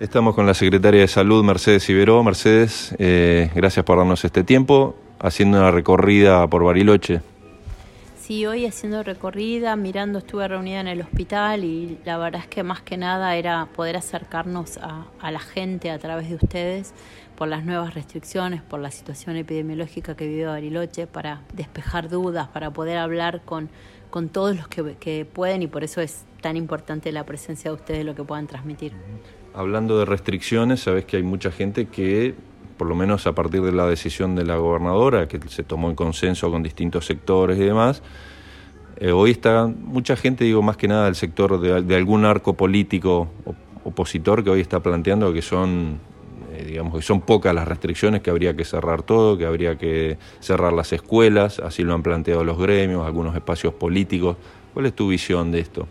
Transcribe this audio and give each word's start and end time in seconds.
Estamos 0.00 0.34
con 0.34 0.46
la 0.46 0.54
secretaria 0.54 1.02
de 1.02 1.08
Salud, 1.08 1.44
Mercedes 1.44 1.86
Iberó. 1.90 2.24
Mercedes, 2.24 2.96
eh, 2.98 3.50
gracias 3.54 3.84
por 3.84 3.98
darnos 3.98 4.24
este 4.24 4.42
tiempo, 4.42 4.96
haciendo 5.18 5.58
una 5.58 5.70
recorrida 5.70 6.46
por 6.46 6.64
Bariloche. 6.64 7.20
Sí, 8.18 8.46
hoy 8.46 8.64
haciendo 8.64 9.02
recorrida, 9.02 9.76
mirando, 9.76 10.20
estuve 10.20 10.48
reunida 10.48 10.80
en 10.80 10.88
el 10.88 11.02
hospital 11.02 11.64
y 11.64 11.98
la 12.06 12.16
verdad 12.16 12.40
es 12.40 12.46
que 12.46 12.62
más 12.62 12.80
que 12.80 12.96
nada 12.96 13.36
era 13.36 13.68
poder 13.76 13.98
acercarnos 13.98 14.78
a, 14.78 15.04
a 15.20 15.30
la 15.30 15.40
gente 15.40 15.90
a 15.90 15.98
través 15.98 16.30
de 16.30 16.36
ustedes 16.36 16.94
por 17.36 17.48
las 17.48 17.66
nuevas 17.66 17.92
restricciones, 17.92 18.62
por 18.62 18.80
la 18.80 18.90
situación 18.90 19.36
epidemiológica 19.36 20.16
que 20.16 20.26
vive 20.26 20.46
Bariloche, 20.46 21.08
para 21.08 21.42
despejar 21.52 22.08
dudas, 22.08 22.48
para 22.48 22.70
poder 22.70 22.96
hablar 22.96 23.42
con, 23.44 23.68
con 24.08 24.30
todos 24.30 24.56
los 24.56 24.66
que, 24.66 24.96
que 24.98 25.26
pueden 25.26 25.60
y 25.60 25.66
por 25.66 25.84
eso 25.84 26.00
es 26.00 26.24
tan 26.40 26.56
importante 26.56 27.12
la 27.12 27.26
presencia 27.26 27.70
de 27.70 27.74
ustedes, 27.74 28.06
lo 28.06 28.14
que 28.14 28.24
puedan 28.24 28.46
transmitir. 28.46 28.94
Hablando 29.52 29.98
de 29.98 30.04
restricciones, 30.04 30.80
sabes 30.80 31.04
que 31.04 31.16
hay 31.16 31.24
mucha 31.24 31.50
gente 31.50 31.86
que, 31.86 32.34
por 32.76 32.86
lo 32.86 32.94
menos 32.94 33.26
a 33.26 33.34
partir 33.34 33.62
de 33.62 33.72
la 33.72 33.86
decisión 33.86 34.36
de 34.36 34.44
la 34.44 34.56
gobernadora, 34.56 35.26
que 35.26 35.40
se 35.48 35.64
tomó 35.64 35.90
en 35.90 35.96
consenso 35.96 36.50
con 36.52 36.62
distintos 36.62 37.06
sectores 37.06 37.58
y 37.58 37.64
demás, 37.64 38.00
eh, 38.98 39.10
hoy 39.10 39.32
está 39.32 39.66
mucha 39.66 40.14
gente, 40.14 40.44
digo 40.44 40.62
más 40.62 40.76
que 40.76 40.86
nada 40.86 41.06
del 41.06 41.16
sector 41.16 41.60
de, 41.60 41.96
algún 41.96 42.24
arco 42.24 42.54
político 42.54 43.28
opositor 43.82 44.44
que 44.44 44.50
hoy 44.50 44.60
está 44.60 44.80
planteando 44.80 45.32
que 45.32 45.42
son, 45.42 45.98
eh, 46.52 46.64
digamos, 46.68 46.94
que 46.94 47.02
son 47.02 47.20
pocas 47.20 47.52
las 47.52 47.66
restricciones, 47.66 48.20
que 48.20 48.30
habría 48.30 48.54
que 48.54 48.64
cerrar 48.64 49.02
todo, 49.02 49.36
que 49.36 49.46
habría 49.46 49.76
que 49.76 50.16
cerrar 50.38 50.72
las 50.72 50.92
escuelas, 50.92 51.58
así 51.58 51.82
lo 51.82 51.94
han 51.94 52.04
planteado 52.04 52.44
los 52.44 52.56
gremios, 52.56 53.04
algunos 53.04 53.34
espacios 53.34 53.74
políticos. 53.74 54.36
¿Cuál 54.74 54.86
es 54.86 54.94
tu 54.94 55.08
visión 55.08 55.50
de 55.50 55.58
esto? 55.58 55.88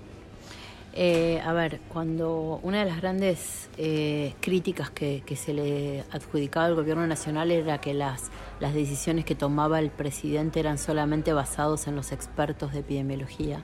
Eh, 1.02 1.40
a 1.46 1.54
ver, 1.54 1.80
cuando 1.88 2.60
una 2.62 2.80
de 2.80 2.86
las 2.86 2.98
grandes 2.98 3.70
eh, 3.78 4.34
críticas 4.42 4.90
que, 4.90 5.24
se 5.38 5.54
le 5.54 6.04
adjudicaba 6.12 6.66
al 6.66 6.76
gobierno 6.76 7.08
nacional 7.08 7.52
era 7.52 7.80
que 7.80 7.94
las, 7.94 8.30
las 8.60 8.74
decisiones 8.74 9.24
que 9.24 9.34
tomaba 9.34 9.80
el 9.80 9.92
presidente 9.92 10.60
eran 10.60 10.78
solamente 10.78 11.32
basados 11.32 11.88
en 11.88 11.96
los 11.96 12.12
expertos 12.12 12.74
de 12.74 12.80
epidemiología. 12.80 13.64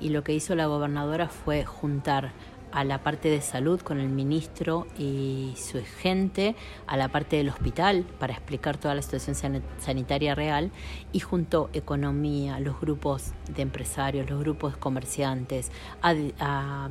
Y 0.00 0.08
lo 0.08 0.24
que 0.24 0.32
hizo 0.32 0.54
la 0.54 0.64
gobernadora 0.68 1.28
fue 1.28 1.66
juntar 1.66 2.32
a 2.72 2.84
la 2.84 3.02
parte 3.02 3.28
de 3.28 3.40
salud 3.40 3.80
con 3.80 4.00
el 4.00 4.08
ministro 4.08 4.86
y 4.98 5.54
su 5.56 5.82
gente, 6.00 6.54
a 6.86 6.96
la 6.96 7.08
parte 7.08 7.36
del 7.36 7.48
hospital 7.48 8.04
para 8.18 8.32
explicar 8.34 8.76
toda 8.76 8.94
la 8.94 9.02
situación 9.02 9.62
sanitaria 9.78 10.34
real 10.34 10.70
y 11.12 11.20
junto 11.20 11.70
economía, 11.72 12.60
los 12.60 12.80
grupos 12.80 13.32
de 13.48 13.62
empresarios, 13.62 14.28
los 14.28 14.40
grupos 14.40 14.76
comerciantes, 14.76 15.70
a, 16.02 16.88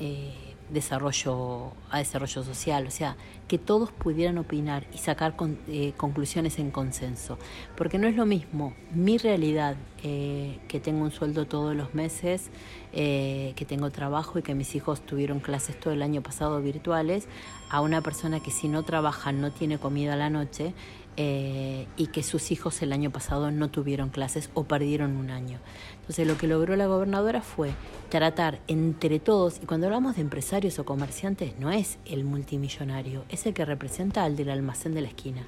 eh, 0.00 0.47
desarrollo, 0.70 1.72
a 1.90 1.98
desarrollo 1.98 2.42
social, 2.42 2.86
o 2.86 2.90
sea, 2.90 3.16
que 3.46 3.58
todos 3.58 3.90
pudieran 3.92 4.38
opinar 4.38 4.86
y 4.92 4.98
sacar 4.98 5.34
eh, 5.68 5.92
conclusiones 5.96 6.58
en 6.58 6.70
consenso. 6.70 7.38
Porque 7.76 7.98
no 7.98 8.06
es 8.06 8.16
lo 8.16 8.26
mismo 8.26 8.74
mi 8.92 9.18
realidad, 9.18 9.76
eh, 10.02 10.58
que 10.68 10.80
tengo 10.80 11.02
un 11.02 11.10
sueldo 11.10 11.46
todos 11.46 11.74
los 11.74 11.94
meses, 11.94 12.50
eh, 12.92 13.52
que 13.56 13.64
tengo 13.64 13.90
trabajo 13.90 14.38
y 14.38 14.42
que 14.42 14.54
mis 14.54 14.74
hijos 14.74 15.00
tuvieron 15.00 15.40
clases 15.40 15.78
todo 15.78 15.92
el 15.92 16.02
año 16.02 16.22
pasado 16.22 16.60
virtuales, 16.60 17.26
a 17.70 17.80
una 17.80 18.00
persona 18.00 18.40
que 18.40 18.50
si 18.50 18.68
no 18.68 18.82
trabaja 18.82 19.32
no 19.32 19.50
tiene 19.50 19.78
comida 19.78 20.14
a 20.14 20.16
la 20.16 20.30
noche 20.30 20.74
eh, 21.20 21.88
y 21.96 22.06
que 22.06 22.22
sus 22.22 22.52
hijos 22.52 22.80
el 22.80 22.92
año 22.92 23.10
pasado 23.10 23.50
no 23.50 23.70
tuvieron 23.70 24.08
clases 24.08 24.50
o 24.54 24.62
perdieron 24.62 25.16
un 25.16 25.30
año. 25.30 25.58
Entonces 25.98 26.28
lo 26.28 26.38
que 26.38 26.46
logró 26.46 26.76
la 26.76 26.86
gobernadora 26.86 27.42
fue 27.42 27.72
tratar 28.08 28.60
entre 28.68 29.18
todos, 29.18 29.58
y 29.60 29.66
cuando 29.66 29.88
hablamos 29.88 30.14
de 30.14 30.22
empresarios 30.22 30.78
o 30.78 30.84
comerciantes, 30.84 31.58
no 31.58 31.72
es 31.72 31.98
el 32.04 32.22
multimillonario, 32.22 33.24
es 33.30 33.46
el 33.46 33.52
que 33.52 33.64
representa 33.64 34.22
al 34.22 34.36
del 34.36 34.48
almacén 34.48 34.94
de 34.94 35.00
la 35.00 35.08
esquina. 35.08 35.44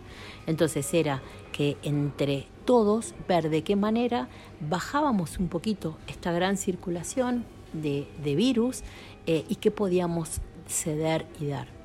Entonces 0.49 0.93
era 0.93 1.23
que 1.53 1.77
entre 1.85 2.49
todos 2.65 3.15
ver 3.29 3.49
de 3.49 3.63
qué 3.63 3.77
manera 3.77 4.29
bajábamos 4.59 5.39
un 5.39 5.47
poquito 5.47 5.97
esta 6.09 6.33
gran 6.33 6.57
circulación 6.57 7.45
de, 7.73 8.09
virus 8.25 8.83
eh, 9.29 9.45
y 9.49 9.55
qué 9.55 9.71
podíamos 9.71 10.41
ceder 10.67 11.27
y 11.39 11.47
dar. 11.47 11.80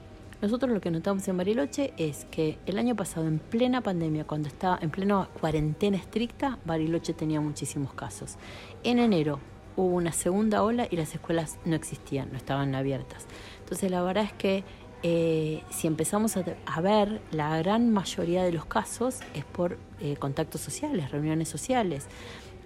Nosotros 0.45 0.69
lo 0.69 0.79
que 0.79 0.91
notamos 0.91 1.27
en 1.27 1.37
Bariloche 1.37 1.91
es 1.97 2.25
que 2.29 2.59
el 2.67 2.77
año 2.77 2.95
pasado, 2.95 3.25
en 3.25 3.39
plena 3.39 3.81
pandemia, 3.81 4.25
cuando 4.25 4.47
estaba 4.47 4.77
en 4.79 4.91
plena 4.91 5.27
cuarentena 5.41 5.97
estricta, 5.97 6.59
Bariloche 6.65 7.13
tenía 7.13 7.41
muchísimos 7.41 7.95
casos. 7.95 8.35
En 8.83 8.99
enero 8.99 9.39
hubo 9.75 9.95
una 9.95 10.11
segunda 10.11 10.61
ola 10.61 10.87
y 10.87 10.97
las 10.97 11.15
escuelas 11.15 11.57
no 11.65 11.75
existían, 11.75 12.31
no 12.31 12.37
estaban 12.37 12.75
abiertas. 12.75 13.25
Entonces 13.61 13.89
la 13.89 14.03
verdad 14.03 14.25
es 14.25 14.33
que 14.33 14.63
eh, 15.01 15.63
si 15.71 15.87
empezamos 15.87 16.37
a, 16.37 16.81
ver, 16.81 17.21
la 17.31 17.57
gran 17.57 17.91
mayoría 17.91 18.43
de 18.43 18.51
los 18.51 18.65
casos 18.65 19.21
es 19.33 19.45
por 19.45 19.79
eh, 19.99 20.15
contactos 20.17 20.61
sociales, 20.61 21.09
reuniones 21.09 21.49
sociales. 21.49 22.05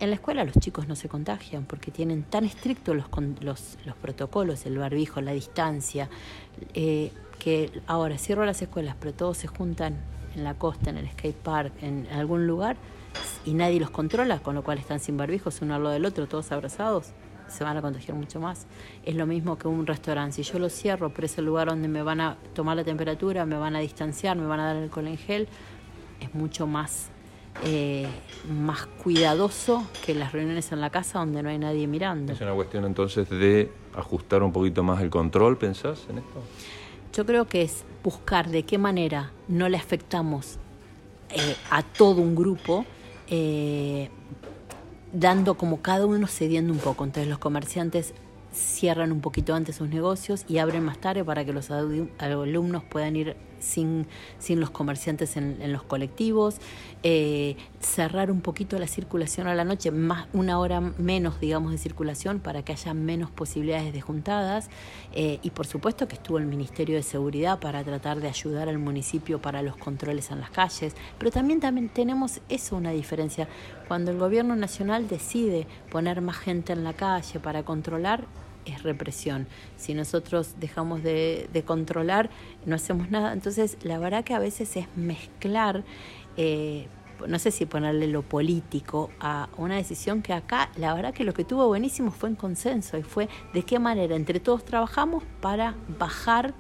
En 0.02 0.10
la 0.10 0.16
escuela 0.16 0.44
los 0.44 0.56
chicos 0.60 0.90
no 0.90 0.98
se 0.98 1.08
contagian 1.08 1.64
porque 1.64 1.92
tienen 1.92 2.24
tan 2.24 2.44
estrictos 2.44 2.94
los, 2.94 3.06
los, 3.40 3.78
los 3.86 3.96
protocolos, 3.96 4.66
el 4.66 4.78
barbijo, 4.78 5.22
la 5.22 5.32
distancia. 5.32 6.10
Eh, 6.74 7.14
que 7.40 7.72
ahora 7.88 8.18
cierro 8.18 8.46
las 8.46 8.62
escuelas, 8.62 8.96
pero 9.00 9.14
todos 9.14 9.38
se 9.38 9.48
juntan 9.48 9.98
en 10.36 10.44
la 10.44 10.54
costa, 10.54 10.90
en 10.90 10.98
el 10.98 11.10
skate 11.10 11.36
park, 11.36 11.74
en 11.82 12.08
algún 12.14 12.46
lugar, 12.46 12.78
y 13.46 13.54
nadie 13.54 13.80
los 13.80 13.90
controla, 13.90 14.40
con 14.40 14.54
lo 14.56 14.64
cual 14.64 14.78
están 14.78 15.00
sin 15.00 15.18
barbijos 15.18 15.62
uno 15.62 15.76
al 15.76 15.84
lado 15.84 15.94
del 15.94 16.06
otro, 16.06 16.28
todos 16.28 16.52
abrazados, 16.52 17.14
se 17.48 17.64
van 17.64 17.78
a 17.78 17.82
contagiar 17.82 18.16
mucho 18.16 18.40
más. 18.40 18.68
Es 19.04 19.16
lo 19.16 19.26
mismo 19.26 19.58
que 19.58 19.68
un 19.68 19.88
restaurante. 19.88 20.36
Si 20.36 20.44
yo 20.44 20.60
lo 20.60 20.70
cierro, 20.70 21.12
pero 21.12 21.26
es 21.26 21.38
el 21.38 21.46
lugar 21.46 21.70
donde 21.70 21.88
me 21.88 22.04
van 22.04 22.22
a 22.22 22.38
tomar 22.54 22.76
la 22.76 22.84
temperatura, 22.84 23.46
me 23.46 23.58
van 23.58 23.76
a 23.76 23.80
distanciar, 23.80 24.38
me 24.38 24.46
van 24.46 24.60
a 24.60 24.66
dar 24.66 24.76
alcohol 24.76 25.08
en 25.08 25.18
es 25.18 26.34
mucho 26.34 26.68
más, 26.68 27.10
eh, 27.64 28.08
más 28.50 28.86
cuidadoso 28.86 29.88
que 30.06 30.14
las 30.14 30.34
reuniones 30.34 30.72
en 30.72 30.82
la 30.82 30.90
casa 30.90 31.20
donde 31.20 31.42
no 31.42 31.50
hay 31.50 31.58
nadie 31.58 31.88
mirando. 31.88 32.34
Es 32.34 32.42
una 32.42 32.54
cuestión 32.54 32.86
entonces 32.86 33.30
de 33.30 33.72
ajustar 33.96 34.44
un 34.44 34.52
poquito 34.52 34.84
más 34.84 35.02
el 35.02 35.10
control, 35.10 35.58
¿pensás 35.58 36.06
en 36.10 36.20
esto? 36.20 36.44
Yo 37.14 37.26
creo 37.26 37.48
que 37.48 37.64
es 37.64 37.84
buscar 38.04 38.50
de 38.50 38.64
qué 38.64 38.78
manera 38.78 39.32
no 39.48 39.68
le 39.68 39.78
afectamos 39.78 40.58
eh, 41.32 41.56
a 41.70 41.84
todo 41.84 42.22
un 42.22 42.36
grupo, 42.36 42.86
eh, 43.28 44.10
dando 45.12 45.56
como 45.56 45.82
cada 45.82 46.06
uno 46.06 46.28
cediendo 46.28 46.72
un 46.72 46.80
poco. 46.80 47.04
Entonces 47.04 47.30
los 47.30 47.40
comerciantes 47.40 48.14
cierran 48.54 49.12
un 49.12 49.22
poquito 49.22 49.54
antes 49.54 49.76
sus 49.76 49.90
negocios 49.90 50.46
y 50.48 50.58
abren 50.58 50.84
más 50.84 51.00
tarde 51.00 51.24
para 51.24 51.46
que 51.46 51.54
los 51.54 51.70
alumnos 51.72 52.84
puedan 52.84 53.16
ir 53.16 53.36
sin, 53.60 54.08
sin 54.40 54.60
los 54.60 54.70
comerciantes 54.70 55.38
en, 55.38 55.72
los 55.72 55.84
colectivos, 55.84 56.58
eh, 57.04 57.56
cerrar 57.80 58.32
un 58.32 58.42
poquito 58.42 58.78
la 58.80 58.88
circulación 58.88 59.48
a 59.48 59.56
la 59.56 59.64
noche, 59.64 59.92
más 59.92 60.28
una 60.34 60.60
hora 60.60 60.82
menos, 60.82 61.40
digamos, 61.40 61.72
de 61.72 61.78
circulación 61.78 62.40
para 62.40 62.64
que 62.64 62.74
haya 62.74 62.94
menos 62.94 63.32
posibilidades 63.32 63.94
de 63.94 64.02
juntadas 64.02 64.70
eh, 65.14 65.40
y 65.42 65.50
por 65.52 65.66
supuesto 65.66 66.08
que 66.08 66.16
estuvo 66.16 66.38
el 66.38 66.46
Ministerio 66.46 66.96
de 66.96 67.04
Seguridad 67.04 67.60
para 67.60 67.84
tratar 67.84 68.20
de 68.20 68.28
ayudar 68.28 68.70
al 68.70 68.80
municipio 68.80 69.42
para 69.42 69.62
los 69.62 69.78
controles 69.78 70.32
en 70.32 70.40
las 70.40 70.50
calles, 70.50 70.96
pero 71.18 71.32
también, 71.32 71.60
también 71.60 71.90
tenemos 71.90 72.42
eso 72.50 72.76
una 72.76 72.92
diferencia. 72.92 73.48
Cuando 73.88 74.12
el 74.12 74.18
gobierno 74.18 74.56
nacional 74.56 75.08
decide 75.08 75.68
poner 75.90 76.22
más 76.22 76.38
gente 76.38 76.74
en 76.74 76.84
la 76.84 76.94
calle 76.94 77.40
para 77.40 77.64
controlar, 77.64 78.26
es 78.66 78.84
represión. 78.84 79.48
Si 79.78 79.94
nosotros 79.94 80.56
dejamos 80.60 81.04
de, 81.04 81.64
controlar, 81.66 82.30
no 82.66 82.76
hacemos 82.76 83.10
nada. 83.10 83.34
Entonces, 83.34 83.78
la 83.84 84.00
verdad 84.00 84.24
que 84.24 84.34
a 84.34 84.40
veces 84.40 84.76
es 84.78 84.86
mezclar, 84.96 85.84
eh, 86.38 86.88
no 87.28 87.38
sé 87.38 87.52
si 87.52 87.66
ponerle 87.66 88.08
lo 88.08 88.22
político 88.22 89.10
a 89.20 89.50
una 89.58 89.76
decisión 89.76 90.22
que 90.22 90.34
acá, 90.34 90.70
la 90.78 90.94
verdad 90.94 91.14
que 91.14 91.26
lo 91.26 91.34
que 91.34 91.44
tuvo 91.44 91.68
buenísimo 91.68 92.12
fue 92.12 92.30
en 92.30 92.36
consenso 92.36 92.98
y 92.98 93.04
fue 93.04 93.28
de 93.54 93.64
qué 93.64 93.78
manera 93.78 94.16
entre 94.16 94.40
todos 94.40 94.64
trabajamos 94.64 95.24
para 95.42 95.76
bajar 95.98 96.54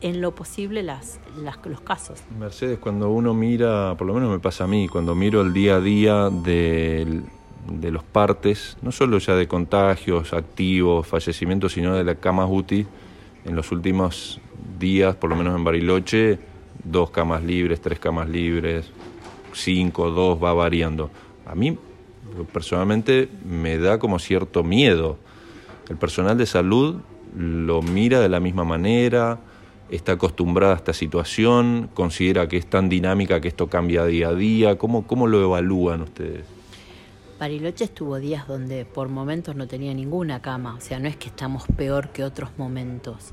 en 0.00 0.20
lo 0.20 0.34
posible 0.34 0.82
las, 0.82 1.20
las, 1.36 1.58
los 1.66 1.80
casos. 1.80 2.22
Mercedes, 2.38 2.78
cuando 2.78 3.10
uno 3.10 3.34
mira, 3.34 3.96
por 3.98 4.06
lo 4.06 4.14
menos 4.14 4.30
me 4.30 4.38
pasa 4.38 4.64
a 4.64 4.66
mí, 4.66 4.88
cuando 4.88 5.14
miro 5.14 5.42
el 5.42 5.52
día 5.52 5.76
a 5.76 5.80
día 5.80 6.30
del 6.30 7.24
de 7.68 7.90
los 7.90 8.02
partes, 8.02 8.76
no 8.82 8.92
solo 8.92 9.18
ya 9.18 9.34
de 9.34 9.46
contagios, 9.46 10.32
activos, 10.32 11.06
fallecimientos, 11.06 11.72
sino 11.72 11.94
de 11.94 12.04
la 12.04 12.14
camas 12.16 12.48
UTI, 12.50 12.86
en 13.44 13.56
los 13.56 13.72
últimos 13.72 14.40
días, 14.78 15.14
por 15.16 15.30
lo 15.30 15.36
menos 15.36 15.56
en 15.56 15.64
Bariloche, 15.64 16.38
dos 16.84 17.10
camas 17.10 17.42
libres, 17.42 17.80
tres 17.80 17.98
camas 17.98 18.28
libres, 18.28 18.90
cinco, 19.52 20.10
dos, 20.10 20.42
va 20.42 20.52
variando. 20.52 21.10
A 21.46 21.54
mí 21.54 21.76
personalmente 22.52 23.28
me 23.44 23.78
da 23.78 23.98
como 23.98 24.18
cierto 24.18 24.62
miedo. 24.62 25.18
El 25.88 25.96
personal 25.96 26.36
de 26.36 26.46
salud 26.46 26.96
lo 27.36 27.82
mira 27.82 28.20
de 28.20 28.28
la 28.28 28.40
misma 28.40 28.64
manera, 28.64 29.38
está 29.90 30.12
acostumbrada 30.12 30.74
a 30.74 30.76
esta 30.76 30.92
situación, 30.92 31.88
considera 31.94 32.48
que 32.48 32.56
es 32.56 32.66
tan 32.66 32.88
dinámica 32.88 33.40
que 33.40 33.48
esto 33.48 33.68
cambia 33.68 34.04
día 34.04 34.28
a 34.28 34.34
día. 34.34 34.76
¿Cómo, 34.76 35.06
cómo 35.06 35.26
lo 35.26 35.42
evalúan 35.42 36.02
ustedes? 36.02 36.57
Bariloche 37.38 37.84
estuvo 37.84 38.18
días 38.18 38.48
donde 38.48 38.84
por 38.84 39.08
momentos 39.08 39.54
no 39.54 39.68
tenía 39.68 39.94
ninguna 39.94 40.42
cama, 40.42 40.74
o 40.74 40.80
sea, 40.80 40.98
no 40.98 41.06
es 41.06 41.16
que 41.16 41.28
estamos 41.28 41.64
peor 41.76 42.10
que 42.10 42.24
otros 42.24 42.50
momentos. 42.58 43.32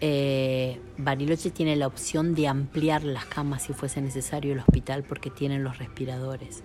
Eh, 0.00 0.80
Bariloche 0.98 1.50
tiene 1.50 1.74
la 1.74 1.86
opción 1.86 2.34
de 2.34 2.46
ampliar 2.46 3.04
las 3.04 3.24
camas 3.24 3.62
si 3.62 3.72
fuese 3.72 4.02
necesario 4.02 4.52
el 4.52 4.60
hospital 4.60 5.02
porque 5.02 5.30
tienen 5.30 5.64
los 5.64 5.78
respiradores. 5.78 6.62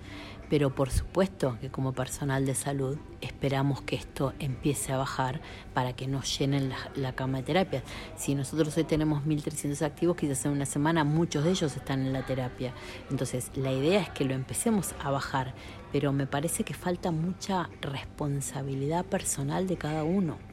Pero 0.53 0.69
por 0.69 0.91
supuesto 0.91 1.57
que 1.59 1.71
como 1.71 1.93
personal 1.93 2.45
de 2.45 2.53
salud 2.53 2.99
esperamos 3.21 3.81
que 3.81 3.95
esto 3.95 4.33
empiece 4.37 4.93
a 4.93 4.97
bajar 4.97 5.41
para 5.73 5.93
que 5.93 6.05
nos 6.05 6.37
llenen 6.37 6.71
la, 6.93 7.15
cama 7.15 7.39
de 7.39 7.43
terapia. 7.43 7.83
Si 8.15 8.35
nosotros 8.35 8.77
hoy 8.77 8.83
tenemos 8.83 9.23
1.300 9.23 9.81
activos, 9.81 10.15
quizás 10.15 10.45
en 10.45 10.51
una 10.51 10.67
semana 10.67 11.03
muchos 11.05 11.43
de 11.43 11.49
ellos 11.49 11.75
están 11.75 12.01
en 12.01 12.13
la 12.13 12.23
terapia. 12.27 12.71
Entonces 13.09 13.49
la 13.55 13.71
idea 13.71 13.99
es 13.99 14.11
que 14.11 14.25
lo 14.25 14.35
empecemos 14.35 14.93
a 15.03 15.09
bajar, 15.09 15.55
pero 15.91 16.13
me 16.13 16.27
parece 16.27 16.63
que 16.63 16.75
falta 16.75 17.09
mucha 17.09 17.71
responsabilidad 17.81 19.05
personal 19.05 19.65
de 19.65 19.77
cada 19.77 20.03
uno 20.03 20.52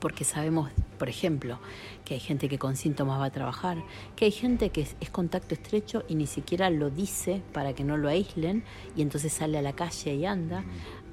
porque 0.00 0.24
sabemos, 0.24 0.70
por 0.98 1.08
ejemplo, 1.08 1.58
que 2.04 2.14
hay 2.14 2.20
gente 2.20 2.48
que 2.48 2.58
con 2.58 2.76
síntomas 2.76 3.20
va 3.20 3.26
a 3.26 3.30
trabajar, 3.30 3.82
que 4.14 4.26
hay 4.26 4.30
gente 4.30 4.70
que 4.70 4.82
es, 4.82 5.10
contacto 5.10 5.54
estrecho 5.54 6.04
y 6.08 6.14
ni 6.14 6.26
siquiera 6.26 6.70
lo 6.70 6.90
dice 6.90 7.42
para 7.52 7.72
que 7.72 7.84
no 7.84 7.96
lo 7.96 8.08
aíslen 8.08 8.64
y 8.96 9.02
entonces 9.02 9.32
sale 9.32 9.58
a 9.58 9.62
la 9.62 9.72
calle 9.72 10.14
y 10.14 10.26
anda. 10.26 10.64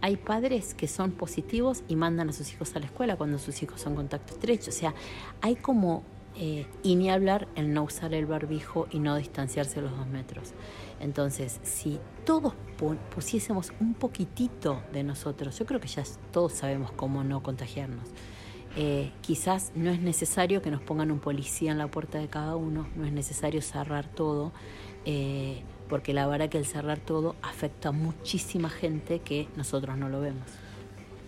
Hay 0.01 0.17
padres 0.17 0.73
que 0.73 0.87
son 0.87 1.11
positivos 1.11 1.83
y 1.87 1.95
mandan 1.95 2.29
a 2.29 2.33
sus 2.33 2.51
hijos 2.51 2.75
a 2.75 2.79
la 2.79 2.87
escuela 2.87 3.15
cuando 3.15 3.39
sus 3.39 3.63
hijos 3.63 3.79
son 3.79 3.95
contacto 3.95 4.33
estrecho. 4.33 4.69
O 4.69 4.73
sea, 4.73 4.93
hay 5.41 5.55
como, 5.55 6.03
eh, 6.35 6.67
y 6.83 6.95
ni 6.95 7.09
hablar 7.09 7.47
el 7.55 7.73
no 7.73 7.83
usar 7.83 8.13
el 8.13 8.25
barbijo 8.25 8.87
y 8.91 8.99
no 8.99 9.15
distanciarse 9.15 9.81
los 9.81 9.95
dos 9.95 10.07
metros. 10.07 10.53
Entonces, 10.99 11.59
si 11.63 11.99
todos 12.25 12.53
pusiésemos 13.13 13.71
un 13.79 13.93
poquitito 13.93 14.81
de 14.91 15.03
nosotros, 15.03 15.57
yo 15.57 15.65
creo 15.65 15.79
que 15.79 15.87
ya 15.87 16.03
todos 16.31 16.53
sabemos 16.53 16.91
cómo 16.91 17.23
no 17.23 17.41
contagiarnos. 17.43 18.09
Eh, 18.75 19.11
quizás 19.21 19.71
no 19.75 19.91
es 19.91 20.01
necesario 20.01 20.61
que 20.61 20.71
nos 20.71 20.81
pongan 20.81 21.11
un 21.11 21.19
policía 21.19 21.71
en 21.71 21.77
la 21.77 21.87
puerta 21.87 22.17
de 22.17 22.27
cada 22.27 22.55
uno, 22.55 22.87
no 22.95 23.05
es 23.05 23.11
necesario 23.11 23.61
cerrar 23.61 24.07
todo, 24.07 24.51
eh, 25.05 25.61
porque 25.89 26.13
la 26.13 26.25
verdad 26.25 26.49
que 26.49 26.57
el 26.57 26.65
cerrar 26.65 26.97
todo 26.97 27.35
afecta 27.43 27.89
a 27.89 27.91
muchísima 27.91 28.69
gente 28.69 29.19
que 29.19 29.47
nosotros 29.55 29.97
no 29.97 30.09
lo 30.09 30.21
vemos. 30.21 30.43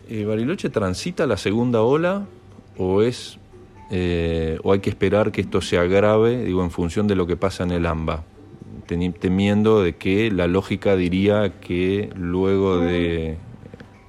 Eh, 0.10 0.26
¿Bariloche 0.26 0.70
transita 0.70 1.28
la 1.28 1.38
segunda 1.38 1.82
ola 1.82 2.26
o 2.78 3.02
es 3.02 3.40
o 4.64 4.72
hay 4.74 4.80
que 4.80 4.90
esperar 4.90 5.32
que 5.32 5.42
esto 5.42 5.62
se 5.62 5.78
agrave, 5.78 6.44
digo, 6.44 6.64
en 6.64 6.72
función 6.72 7.06
de 7.08 7.16
lo 7.16 7.28
que 7.28 7.38
pasa 7.38 7.64
en 7.64 7.72
el 7.72 7.86
AMBA? 7.86 8.24
temiendo 8.86 9.82
de 9.82 9.96
que 9.96 10.32
la 10.32 10.48
lógica 10.48 10.96
diría 10.96 11.60
que 11.60 12.10
luego 12.16 12.78
de 12.78 13.38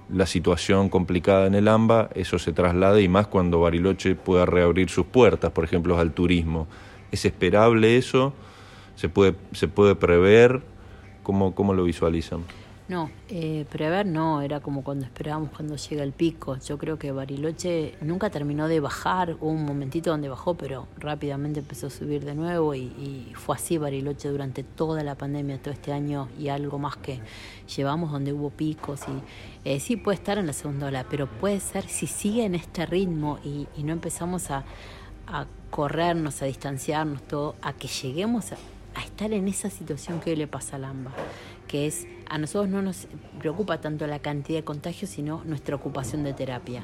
la 0.09 0.27
situación 0.27 0.89
complicada 0.89 1.47
en 1.47 1.55
el 1.55 1.69
AMBA, 1.69 2.11
eso 2.15 2.39
se 2.39 2.53
traslade 2.53 3.03
y 3.03 3.09
más 3.09 3.27
cuando 3.27 3.61
Bariloche 3.61 4.15
pueda 4.15 4.47
reabrir 4.47 4.89
sus 4.89 5.07
puertas, 5.07 5.51
por 5.53 5.65
ejemplo, 5.65 5.99
al 5.99 6.13
turismo. 6.13 6.67
¿Es 7.11 7.25
esperable 7.25 7.97
eso? 7.97 8.33
¿Se 8.95 9.09
puede, 9.09 9.35
se 9.53 9.69
puede 9.69 9.95
prever? 9.95 10.63
¿Cómo, 11.23 11.55
cómo 11.55 11.75
lo 11.75 11.85
visualizan? 11.85 12.45
No, 12.89 13.11
eh, 13.29 13.67
prever 13.69 14.07
no, 14.07 14.43
era 14.43 14.61
como 14.61 14.85
cuando 14.85 15.05
esperábamos 15.05 15.51
cuando 15.51 15.75
llega 15.75 16.05
el 16.05 16.13
pico. 16.13 16.57
Yo 16.59 16.79
creo 16.79 17.01
que 17.01 17.11
Bariloche 17.11 17.97
nunca 18.01 18.31
terminó 18.31 18.69
de 18.69 18.79
bajar, 18.79 19.37
hubo 19.41 19.51
un 19.51 19.65
momentito 19.65 20.11
donde 20.11 20.29
bajó, 20.29 20.55
pero 20.55 20.87
rápidamente 20.97 21.59
empezó 21.59 21.89
a 21.89 21.91
subir 21.91 22.25
de 22.25 22.37
nuevo 22.37 22.77
y, 22.77 23.33
fue 23.35 23.57
así 23.57 23.77
Bariloche 23.77 24.29
durante 24.29 24.63
toda 24.63 25.03
la 25.03 25.17
pandemia, 25.17 25.59
todo 25.61 25.75
este 25.75 25.93
año 25.93 26.29
y 26.39 26.49
algo 26.49 26.79
más 26.79 26.97
que 26.97 27.21
llevamos 27.77 28.13
donde 28.13 28.33
hubo 28.33 28.51
picos 28.51 29.01
y 29.09 29.69
eh, 29.69 29.81
sí 29.81 29.97
puede 29.97 30.15
estar 30.19 30.39
en 30.39 30.47
la 30.47 30.53
segunda 30.53 30.87
ola, 30.87 31.05
pero 31.11 31.27
puede 31.27 31.59
ser 31.59 31.89
si 31.89 32.07
sigue 32.07 32.45
en 32.45 32.55
este 32.55 32.87
ritmo 32.87 33.41
y, 33.45 33.67
no 33.83 33.93
empezamos 33.93 34.53
a, 34.53 34.65
corrernos, 35.71 36.41
a 36.41 36.45
distanciarnos 36.45 37.23
todo, 37.23 37.57
a 37.63 37.73
que 37.73 37.89
lleguemos 37.89 38.53
a, 38.53 38.57
a 38.95 39.03
estar 39.03 39.33
en 39.33 39.49
esa 39.49 39.71
situación 39.71 40.21
que 40.21 40.37
le 40.37 40.47
pasa 40.47 40.77
al 40.77 40.85
AMBA 40.85 41.11
que 41.67 41.87
es, 41.87 42.07
a 42.29 42.39
nosotros 42.39 42.69
no 42.71 42.83
nos 42.83 43.07
preocupa 43.39 43.81
tanto 43.81 44.07
la 44.07 44.19
cantidad 44.19 44.59
de 44.59 44.65
contagios, 44.65 45.11
sino 45.11 45.43
nuestra 45.45 45.77
ocupación 45.77 46.25
de 46.25 46.33
terapia. 46.33 46.83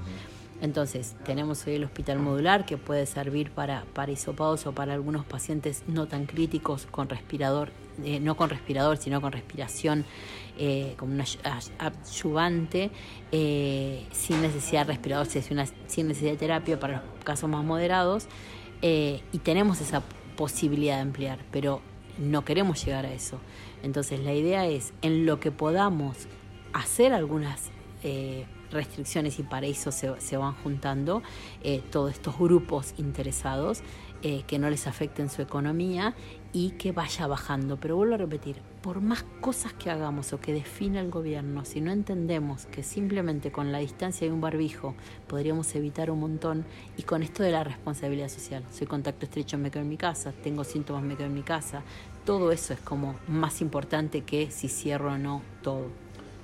Entonces, 0.63 1.17
tenemos 1.25 1.67
hoy 1.67 1.75
el 1.75 1.85
hospital 1.85 2.21
modular 2.21 2.65
que 2.65 2.77
puede 2.77 3.05
servir 3.07 3.51
para, 3.51 3.85
para 3.95 4.13
hisopados 4.13 4.65
o 4.67 4.73
para 4.73 4.95
algunos 4.95 5.25
pacientes 5.25 5.83
no 5.89 6.07
tan 6.07 6.25
críticos 6.27 6.87
con 6.89 7.09
respirador, 7.09 7.73
eh, 8.05 8.21
no 8.21 8.37
con 8.37 8.49
respirador, 8.49 8.97
sino 8.97 9.21
con 9.21 9.33
respiración 9.33 10.05
eh, 10.59 10.95
como 10.99 11.15
una 11.15 11.25
ayudante, 11.79 12.93
eh, 13.33 14.07
sin 14.13 14.41
necesidad 14.41 14.87
de 14.87 14.93
respirador, 14.93 15.27
sin 15.27 15.57
necesidad 16.07 16.31
de 16.31 16.37
terapia 16.37 16.79
para 16.79 17.03
los 17.15 17.25
casos 17.25 17.51
más 17.51 17.65
moderados. 17.65 18.29
y 18.81 19.39
tenemos 19.43 19.81
esa 19.81 20.03
posibilidad 20.37 20.97
de 20.97 21.03
ampliar, 21.03 21.41
pero 21.51 21.81
no 22.19 22.45
queremos 22.45 22.85
llegar 22.85 23.05
a 23.05 23.13
eso. 23.13 23.39
Entonces 23.83 24.21
la 24.21 24.35
idea 24.35 24.67
es, 24.67 24.93
en 25.03 25.27
lo 25.27 25.41
que 25.41 25.51
podamos 25.51 26.29
hacer 26.73 27.13
algunas 27.13 27.71
eh, 28.03 28.47
restricciones 28.73 29.39
y 29.39 29.43
para 29.43 29.67
eso 29.67 29.93
se, 29.93 30.37
van 30.37 30.55
juntando 30.55 31.23
eh, 31.63 31.83
todos 31.91 32.13
estos 32.13 32.39
grupos 32.39 32.95
interesados, 32.97 33.83
eh, 34.23 34.45
que 34.47 34.59
no 34.59 34.71
les 34.71 34.87
afecten 34.87 35.29
su 35.29 35.43
economía 35.43 36.15
y 36.53 36.71
que 36.73 36.93
vaya 36.93 37.27
bajando. 37.27 37.77
Pero 37.79 37.97
vuelvo 37.97 38.15
a 38.15 38.19
repetir, 38.19 38.57
por 38.81 39.01
más 39.01 39.25
cosas 39.41 39.73
que 39.73 39.91
hagamos 39.91 40.33
o 40.33 40.41
que 40.41 40.53
defina 40.53 41.01
el 41.01 41.11
gobierno, 41.11 41.65
si 41.65 41.81
no 41.81 41.91
entendemos 41.93 42.67
que 42.67 42.83
simplemente 42.83 43.51
con 43.51 43.73
la 43.73 43.79
distancia 43.79 44.27
de 44.27 44.33
un 44.33 44.41
barbijo 44.41 44.95
podríamos 45.27 45.75
evitar 45.75 46.11
un 46.11 46.21
montón, 46.21 46.65
y 46.97 47.03
con 47.03 47.23
esto 47.23 47.43
de 47.43 47.51
la 47.51 47.65
responsabilidad 47.65 48.29
social, 48.29 48.63
soy 48.71 48.87
contacto 48.87 49.25
estrecho, 49.25 49.59
me 49.59 49.71
quedo 49.71 49.83
en 49.83 49.89
mi 49.89 49.97
casa, 49.97 50.33
tengo 50.33 50.65
síntomas, 50.65 51.03
me 51.03 51.17
quedo 51.17 51.27
en 51.27 51.35
mi 51.35 51.43
casa, 51.43 51.83
todo 52.25 52.53
eso 52.53 52.73
es 52.73 52.81
como 52.81 53.17
más 53.29 53.61
importante 53.61 54.23
que 54.23 54.51
si 54.51 54.69
cierro 54.69 55.13
o 55.13 55.19
no 55.19 55.43
todo. 55.63 55.87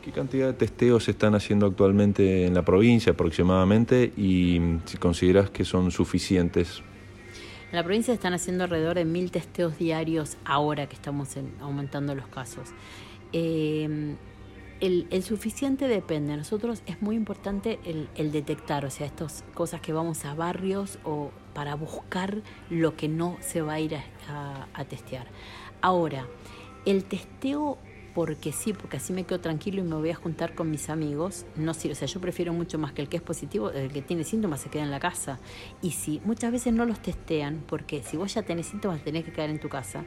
¿Qué 0.05 0.13
cantidad 0.13 0.47
de 0.47 0.53
testeos 0.55 1.05
se 1.05 1.11
están 1.11 1.35
haciendo 1.35 1.67
actualmente 1.67 2.47
en 2.47 2.55
la 2.55 2.65
provincia 2.65 3.13
aproximadamente 3.13 4.13
y 4.17 4.61
si 4.87 4.97
consideras 4.97 5.51
que 5.51 5.65
son 5.65 5.91
suficientes? 5.91 6.83
En 7.71 7.77
la 7.77 7.85
provincia 7.85 8.15
están 8.15 8.33
haciendo 8.33 8.65
alrededor 8.65 8.97
de 8.97 9.05
mil 9.05 9.31
testeos 9.31 9.77
diarios 9.77 10.39
ahora 10.45 10.89
que 10.89 10.95
estamos 10.95 11.29
aumentando 11.61 12.15
los 12.15 12.27
casos. 12.29 12.71
Eh, 13.33 14.17
el, 14.81 15.23
suficiente 15.23 15.89
depende. 15.89 16.37
Nosotros 16.37 16.83
es 16.87 17.03
muy 17.03 17.17
importante 17.17 17.79
el, 17.85 18.33
detectar, 18.33 18.85
o 18.87 18.91
sea, 18.91 19.07
estas 19.07 19.45
cosas 19.53 19.81
que 19.81 19.93
vamos 19.93 20.25
a 20.25 20.35
barrios 20.35 20.99
o 21.05 21.33
para 21.53 21.75
buscar 21.75 22.43
lo 22.71 22.97
que 22.97 23.09
no 23.09 23.37
se 23.41 23.61
va 23.61 23.75
a 23.75 23.81
ir 23.81 23.97
a 23.97 24.85
testear. 24.85 25.27
Ahora, 25.81 26.27
el 26.85 27.05
testeo 27.05 27.79
porque 28.15 28.51
sí, 28.51 28.73
porque 28.73 28.97
así 28.97 29.13
me 29.13 29.23
quedo 29.23 29.39
tranquilo 29.39 29.81
y 29.81 29.85
me 29.85 29.95
voy 29.95 30.11
a 30.11 30.15
juntar 30.17 30.57
con 30.57 30.73
mis 30.73 30.91
amigos, 30.91 31.47
no 31.55 31.73
sirve. 31.73 31.93
O 31.93 31.97
sea, 31.97 32.09
yo 32.09 32.21
prefiero 32.21 32.53
mucho 32.53 32.77
más 32.77 32.93
que 32.93 33.01
el 33.01 33.09
que 33.09 33.19
es 33.19 33.23
positivo, 33.23 33.71
el 33.71 33.93
que 33.93 34.03
tiene 34.03 34.25
síntomas 34.25 34.61
se 34.61 34.71
queda 34.71 34.83
en 34.83 34.91
la 34.91 34.99
casa. 34.99 35.39
Y 35.83 35.93
si 35.93 36.21
muchas 36.25 36.51
veces 36.51 36.73
no 36.73 36.85
los 36.85 37.01
testean, 37.01 37.63
porque 37.69 38.03
si 38.03 38.17
vos 38.17 38.35
ya 38.35 38.43
tenés 38.43 38.67
síntomas 38.67 39.05
tenés 39.05 39.25
que 39.25 39.31
quedar 39.31 39.51
en 39.51 39.61
tu 39.61 39.69
casa, 39.69 40.05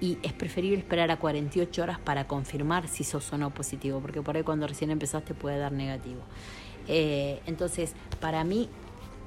y 0.00 0.18
es 0.22 0.32
preferible 0.34 0.78
esperar 0.78 1.10
a 1.10 1.18
48 1.18 1.82
horas 1.82 1.98
para 1.98 2.28
confirmar 2.28 2.86
si 2.86 3.02
sos 3.02 3.32
o 3.32 3.38
no 3.38 3.52
positivo, 3.52 3.98
porque 3.98 4.22
por 4.22 4.36
ahí 4.36 4.44
cuando 4.44 4.68
recién 4.68 4.92
empezaste 4.92 5.34
puede 5.34 5.58
dar 5.58 5.72
negativo. 5.72 6.20
Eh, 6.86 7.40
entonces, 7.46 7.94
para 8.20 8.44
mí, 8.44 8.68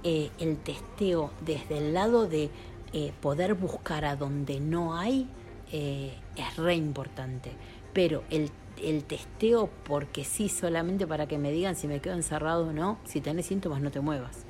eh, 0.04 0.30
el 0.40 0.58
testeo 0.58 1.32
desde 1.46 1.80
el 1.80 1.94
lado 1.94 2.30
de 2.30 2.50
eh, 2.94 3.12
poder 3.20 3.56
buscar 3.56 4.06
a 4.06 4.16
donde 4.16 4.60
no 4.62 4.98
hay, 4.98 5.28
es 5.72 6.58
re 6.58 6.76
importante 6.76 7.52
pero 7.94 8.24
el, 8.30 8.50
el 8.82 9.04
testeo 9.04 9.70
porque 9.88 10.24
sí, 10.24 10.50
solamente 10.50 11.08
para 11.08 11.28
que 11.28 11.38
me 11.38 11.52
digan 11.52 11.76
si 11.76 11.88
me 11.88 12.00
quedo 12.00 12.16
encerrado 12.16 12.68
o 12.68 12.74
no, 12.74 12.98
si 13.04 13.22
tenés 13.22 13.48
síntomas 13.48 13.82
no 13.82 13.92
te 13.92 14.00
muevas. 14.00 14.46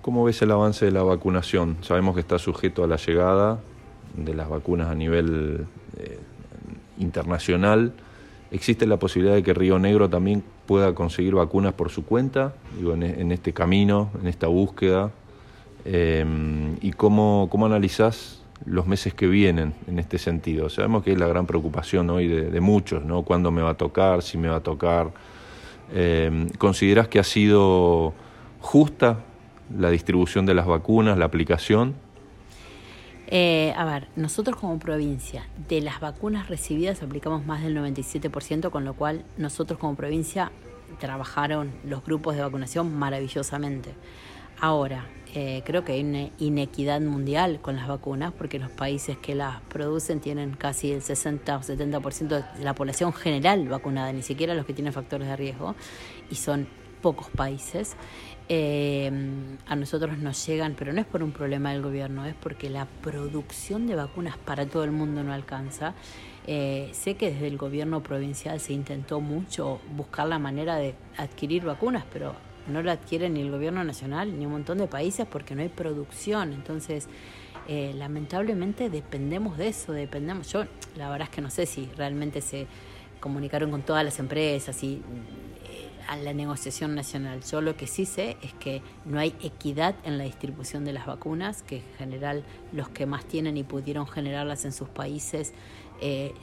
¿Cómo 0.00 0.24
ves 0.24 0.42
el 0.42 0.50
avance 0.50 0.84
de 0.84 0.90
la 0.90 1.02
vacunación? 1.02 1.76
Sabemos 1.80 2.14
que 2.14 2.20
está 2.20 2.38
sujeto 2.38 2.82
a 2.82 2.86
la 2.88 2.96
llegada 2.96 3.60
de 4.16 4.34
las 4.34 4.48
vacunas 4.48 4.88
a 4.88 4.94
nivel 4.94 5.66
eh, 5.96 6.18
internacional. 6.98 7.92
¿Existe 8.50 8.86
la 8.86 8.98
posibilidad 8.98 9.34
de 9.34 9.42
que 9.42 9.54
Río 9.54 9.78
Negro 9.78 10.10
también 10.10 10.42
pueda 10.66 10.94
conseguir 10.94 11.34
vacunas 11.34 11.72
por 11.74 11.90
su 11.90 12.04
cuenta, 12.04 12.54
digo, 12.76 12.94
en, 12.94 13.32
este 13.32 13.52
camino, 13.52 14.10
en 14.20 14.26
esta 14.26 14.48
búsqueda? 14.48 15.12
Eh, 15.84 16.26
¿Y 16.80 16.92
cómo, 16.92 17.48
cómo 17.50 17.66
analizás 17.66 18.41
los 18.66 18.86
meses 18.86 19.14
que 19.14 19.26
vienen 19.26 19.74
en 19.86 19.98
este 19.98 20.18
sentido. 20.18 20.68
Sabemos 20.68 21.02
que 21.02 21.12
es 21.12 21.18
la 21.18 21.26
gran 21.26 21.46
preocupación 21.46 22.08
hoy 22.10 22.28
de, 22.28 22.60
muchos, 22.60 23.04
¿no? 23.04 23.22
¿Cuándo 23.22 23.50
me 23.50 23.62
va 23.62 23.70
a 23.70 23.74
tocar? 23.74 24.22
¿Si 24.22 24.38
me 24.38 24.48
va 24.48 24.56
a 24.56 24.62
tocar? 24.62 25.10
Eh, 25.92 26.46
¿Consideras 26.58 27.08
que 27.08 27.18
ha 27.18 27.24
sido 27.24 28.14
justa 28.60 29.20
la 29.76 29.90
distribución 29.90 30.46
de 30.46 30.54
las 30.54 30.66
vacunas, 30.66 31.18
la 31.18 31.24
aplicación? 31.24 31.94
Eh, 33.34 33.72
a 33.78 33.84
ver, 33.86 34.08
nosotros 34.14 34.56
como 34.56 34.78
provincia, 34.78 35.46
de 35.68 35.80
las 35.80 36.00
vacunas 36.00 36.48
recibidas 36.48 37.02
aplicamos 37.02 37.46
más 37.46 37.62
del 37.62 37.74
97%, 37.76 38.70
con 38.70 38.84
lo 38.84 38.92
cual 38.92 39.24
nosotros 39.38 39.78
como 39.78 39.94
provincia 39.94 40.52
trabajaron 40.98 41.72
los 41.84 42.04
grupos 42.04 42.36
de 42.36 42.42
vacunación 42.42 42.94
maravillosamente. 42.94 43.94
Ahora, 44.62 45.04
eh, 45.34 45.62
creo 45.66 45.84
que 45.84 45.92
hay 45.92 46.02
una 46.02 46.30
inequidad 46.38 47.00
mundial 47.00 47.60
con 47.60 47.74
las 47.74 47.88
vacunas 47.88 48.32
porque 48.32 48.60
los 48.60 48.70
países 48.70 49.18
que 49.18 49.34
las 49.34 49.60
producen 49.62 50.20
tienen 50.20 50.54
casi 50.54 50.92
el 50.92 51.02
60 51.02 51.56
o 51.56 51.60
70% 51.62 52.28
de 52.28 52.64
la 52.64 52.72
población 52.72 53.12
general 53.12 53.66
vacunada, 53.68 54.12
ni 54.12 54.22
siquiera 54.22 54.54
los 54.54 54.64
que 54.64 54.72
tienen 54.72 54.92
factores 54.92 55.26
de 55.26 55.36
riesgo, 55.36 55.74
y 56.30 56.36
son 56.36 56.68
pocos 57.00 57.28
países. 57.30 57.96
Eh, 58.48 59.10
a 59.66 59.74
nosotros 59.74 60.16
nos 60.18 60.46
llegan, 60.46 60.76
pero 60.78 60.92
no 60.92 61.00
es 61.00 61.06
por 61.06 61.24
un 61.24 61.32
problema 61.32 61.72
del 61.72 61.82
gobierno, 61.82 62.24
es 62.24 62.36
porque 62.36 62.70
la 62.70 62.86
producción 62.86 63.88
de 63.88 63.96
vacunas 63.96 64.36
para 64.36 64.66
todo 64.66 64.84
el 64.84 64.92
mundo 64.92 65.24
no 65.24 65.32
alcanza. 65.32 65.94
Eh, 66.46 66.90
sé 66.92 67.16
que 67.16 67.32
desde 67.32 67.48
el 67.48 67.56
gobierno 67.56 68.00
provincial 68.04 68.60
se 68.60 68.74
intentó 68.74 69.20
mucho 69.20 69.80
buscar 69.96 70.28
la 70.28 70.38
manera 70.38 70.76
de 70.76 70.94
adquirir 71.16 71.64
vacunas, 71.64 72.04
pero 72.12 72.34
no 72.68 72.82
la 72.82 72.92
adquiere 72.92 73.28
ni 73.28 73.40
el 73.40 73.50
gobierno 73.50 73.84
nacional 73.84 74.38
ni 74.38 74.46
un 74.46 74.52
montón 74.52 74.78
de 74.78 74.86
países 74.86 75.26
porque 75.26 75.54
no 75.54 75.62
hay 75.62 75.68
producción. 75.68 76.52
Entonces, 76.52 77.08
eh, 77.68 77.92
lamentablemente 77.96 78.90
dependemos 78.90 79.56
de 79.58 79.68
eso, 79.68 79.92
dependemos. 79.92 80.52
Yo 80.52 80.64
la 80.96 81.10
verdad 81.10 81.28
es 81.30 81.34
que 81.34 81.40
no 81.40 81.50
sé 81.50 81.66
si 81.66 81.88
realmente 81.96 82.40
se 82.40 82.66
comunicaron 83.20 83.70
con 83.70 83.82
todas 83.82 84.04
las 84.04 84.18
empresas 84.18 84.82
y 84.82 84.96
eh, 84.96 85.88
a 86.08 86.16
la 86.16 86.32
negociación 86.32 86.94
nacional. 86.94 87.40
Yo 87.42 87.60
lo 87.60 87.76
que 87.76 87.86
sí 87.86 88.04
sé 88.04 88.36
es 88.42 88.52
que 88.54 88.82
no 89.04 89.20
hay 89.20 89.34
equidad 89.42 89.94
en 90.04 90.18
la 90.18 90.24
distribución 90.24 90.84
de 90.84 90.92
las 90.92 91.06
vacunas, 91.06 91.62
que 91.62 91.76
en 91.76 91.94
general 91.98 92.44
los 92.72 92.88
que 92.88 93.06
más 93.06 93.24
tienen 93.24 93.56
y 93.56 93.62
pudieron 93.62 94.06
generarlas 94.08 94.64
en 94.64 94.72
sus 94.72 94.88
países 94.88 95.52
eh, 96.00 96.34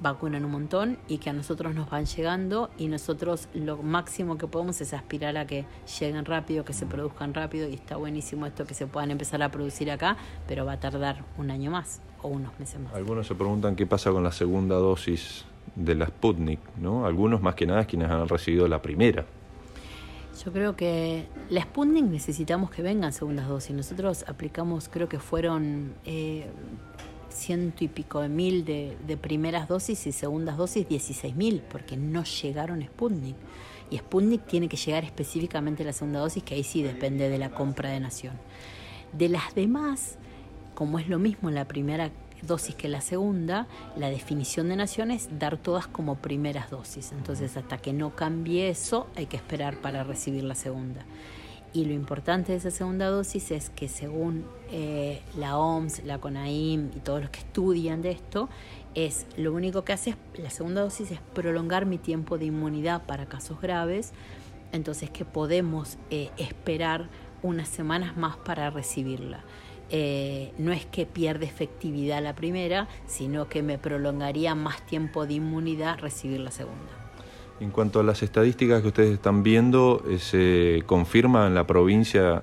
vacunan 0.00 0.44
un 0.44 0.52
montón 0.52 0.98
y 1.08 1.18
que 1.18 1.30
a 1.30 1.32
nosotros 1.32 1.74
nos 1.74 1.90
van 1.90 2.06
llegando 2.06 2.70
y 2.78 2.88
nosotros 2.88 3.48
lo 3.54 3.78
máximo 3.78 4.38
que 4.38 4.46
podemos 4.46 4.80
es 4.80 4.94
aspirar 4.94 5.36
a 5.36 5.46
que 5.46 5.64
lleguen 5.98 6.24
rápido, 6.24 6.64
que 6.64 6.72
se 6.72 6.86
produzcan 6.86 7.34
rápido 7.34 7.68
y 7.68 7.74
está 7.74 7.96
buenísimo 7.96 8.46
esto 8.46 8.66
que 8.66 8.74
se 8.74 8.86
puedan 8.86 9.10
empezar 9.10 9.42
a 9.42 9.50
producir 9.50 9.90
acá, 9.90 10.16
pero 10.46 10.64
va 10.64 10.72
a 10.72 10.80
tardar 10.80 11.24
un 11.36 11.50
año 11.50 11.70
más 11.70 12.00
o 12.22 12.28
unos 12.28 12.58
meses 12.58 12.80
más. 12.80 12.94
Algunos 12.94 13.26
se 13.26 13.34
preguntan 13.34 13.76
qué 13.76 13.86
pasa 13.86 14.10
con 14.10 14.22
la 14.22 14.32
segunda 14.32 14.76
dosis 14.76 15.44
de 15.74 15.94
la 15.94 16.06
Sputnik, 16.06 16.60
¿no? 16.76 17.06
Algunos 17.06 17.42
más 17.42 17.54
que 17.54 17.66
nada 17.66 17.82
es 17.82 17.86
quienes 17.86 18.10
han 18.10 18.28
recibido 18.28 18.68
la 18.68 18.82
primera. 18.82 19.24
Yo 20.44 20.52
creo 20.52 20.76
que 20.76 21.26
la 21.50 21.62
Sputnik 21.62 22.04
necesitamos 22.04 22.70
que 22.70 22.82
vengan 22.82 23.12
segundas 23.12 23.48
dosis. 23.48 23.74
Nosotros 23.74 24.24
aplicamos, 24.28 24.88
creo 24.88 25.08
que 25.08 25.18
fueron 25.18 25.94
eh, 26.04 26.46
ciento 27.38 27.84
y 27.84 27.88
pico 27.88 28.20
de 28.20 28.28
mil 28.28 28.64
de, 28.64 29.18
primeras 29.20 29.68
dosis 29.68 30.06
y 30.06 30.12
segundas 30.12 30.56
dosis 30.56 30.88
16 30.88 31.34
mil, 31.36 31.62
porque 31.70 31.96
no 31.96 32.24
llegaron 32.24 32.82
Sputnik. 32.82 33.36
Y 33.90 33.98
Sputnik 33.98 34.46
tiene 34.46 34.68
que 34.68 34.76
llegar 34.76 35.04
específicamente 35.04 35.82
a 35.82 35.86
la 35.86 35.92
segunda 35.92 36.20
dosis, 36.20 36.42
que 36.42 36.54
ahí 36.54 36.64
sí 36.64 36.82
depende 36.82 37.28
de 37.28 37.38
la 37.38 37.50
compra 37.50 37.90
de 37.90 38.00
nación. 38.00 38.34
De 39.12 39.28
las 39.28 39.54
demás, 39.54 40.16
como 40.74 40.98
es 40.98 41.08
lo 41.08 41.18
mismo 41.18 41.50
la 41.50 41.66
primera 41.66 42.10
dosis 42.42 42.74
que 42.74 42.88
la 42.88 43.00
segunda, 43.00 43.66
la 43.96 44.10
definición 44.10 44.68
de 44.68 44.76
nación 44.76 45.10
es 45.10 45.28
dar 45.38 45.56
todas 45.56 45.86
como 45.86 46.16
primeras 46.16 46.70
dosis. 46.70 47.12
Entonces, 47.12 47.56
hasta 47.56 47.78
que 47.78 47.92
no 47.92 48.14
cambie 48.14 48.68
eso, 48.68 49.06
hay 49.16 49.26
que 49.26 49.36
esperar 49.36 49.80
para 49.80 50.04
recibir 50.04 50.44
la 50.44 50.54
segunda. 50.54 51.04
Y 51.72 51.84
lo 51.84 51.92
importante 51.92 52.52
de 52.52 52.58
esa 52.58 52.70
segunda 52.70 53.08
dosis 53.08 53.50
es 53.50 53.68
que 53.70 53.88
según 53.88 54.46
eh, 54.70 55.20
la 55.36 55.58
OMS, 55.58 56.02
la 56.04 56.18
CONAIM 56.18 56.90
y 56.96 57.00
todos 57.00 57.20
los 57.20 57.30
que 57.30 57.40
estudian 57.40 58.00
de 58.00 58.12
esto, 58.12 58.48
es 58.94 59.26
lo 59.36 59.52
único 59.52 59.84
que 59.84 59.92
hace 59.92 60.16
la 60.34 60.50
segunda 60.50 60.80
dosis 60.80 61.10
es 61.10 61.20
prolongar 61.34 61.84
mi 61.84 61.98
tiempo 61.98 62.38
de 62.38 62.46
inmunidad 62.46 63.04
para 63.04 63.26
casos 63.26 63.60
graves, 63.60 64.12
entonces 64.72 65.10
que 65.10 65.24
podemos 65.24 65.98
eh, 66.10 66.30
esperar 66.38 67.08
unas 67.42 67.68
semanas 67.68 68.16
más 68.16 68.36
para 68.38 68.70
recibirla. 68.70 69.44
Eh, 69.90 70.52
no 70.58 70.72
es 70.72 70.84
que 70.84 71.06
pierde 71.06 71.46
efectividad 71.46 72.22
la 72.22 72.34
primera, 72.34 72.88
sino 73.06 73.48
que 73.48 73.62
me 73.62 73.78
prolongaría 73.78 74.54
más 74.54 74.84
tiempo 74.86 75.26
de 75.26 75.34
inmunidad 75.34 75.98
recibir 75.98 76.40
la 76.40 76.50
segunda. 76.50 76.97
En 77.60 77.70
cuanto 77.70 77.98
a 77.98 78.04
las 78.04 78.22
estadísticas 78.22 78.82
que 78.82 78.88
ustedes 78.88 79.10
están 79.10 79.42
viendo, 79.42 80.04
eh, 80.08 80.18
¿se 80.18 80.84
confirma 80.86 81.48
en 81.48 81.54
la 81.54 81.66
provincia 81.66 82.42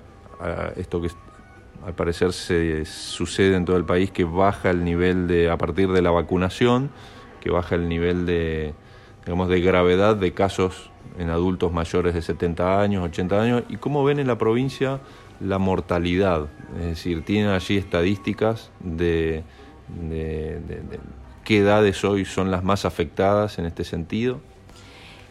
esto 0.76 1.02
que 1.02 1.10
al 1.86 1.94
parecer 1.94 2.34
se 2.34 2.84
sucede 2.84 3.56
en 3.56 3.64
todo 3.64 3.78
el 3.78 3.86
país, 3.86 4.12
que 4.12 4.26
baja 4.26 4.72
el 4.72 4.84
nivel 4.84 5.28
de, 5.28 5.50
a 5.50 5.58
partir 5.58 5.90
de 5.92 6.02
la 6.02 6.12
vacunación, 6.12 6.90
que 7.40 7.50
baja 7.50 7.76
el 7.76 7.88
nivel 7.88 8.26
de, 8.26 8.74
digamos, 9.24 9.48
de 9.48 9.62
gravedad 9.62 10.18
de 10.18 10.34
casos 10.34 10.92
en 11.18 11.30
adultos 11.30 11.72
mayores 11.72 12.14
de 12.14 12.22
70 12.22 12.82
años, 12.82 13.06
80 13.06 13.42
años? 13.42 13.64
¿Y 13.70 13.78
cómo 13.78 14.04
ven 14.04 14.20
en 14.20 14.28
la 14.28 14.38
provincia 14.38 15.00
la 15.40 15.60
mortalidad? 15.60 16.48
Es 16.78 16.86
decir, 16.88 17.24
¿tienen 17.24 17.52
allí 17.52 17.78
estadísticas 17.78 18.72
de, 18.82 19.44
de 19.88 20.60
qué 21.46 21.60
edades 21.60 22.04
hoy 22.04 22.26
son 22.26 22.52
las 22.52 22.66
más 22.66 22.84
afectadas 22.84 23.60
en 23.60 23.66
este 23.66 23.86
sentido? 23.86 24.42